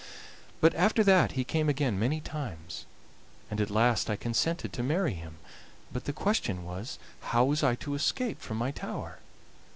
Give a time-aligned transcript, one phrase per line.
[0.61, 2.87] But after that he came again many times
[3.51, 5.37] and at last I consented to marry him,
[5.93, 9.19] but the question was how was I to escape from my tower.